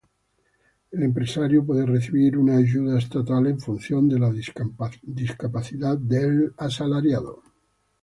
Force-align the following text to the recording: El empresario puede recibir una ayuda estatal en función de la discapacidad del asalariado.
El 0.89 1.03
empresario 1.03 1.63
puede 1.63 1.85
recibir 1.85 2.35
una 2.35 2.57
ayuda 2.57 2.97
estatal 2.97 3.45
en 3.45 3.59
función 3.59 4.09
de 4.09 4.17
la 4.17 4.31
discapacidad 4.31 5.95
del 5.95 6.55
asalariado. 6.57 7.43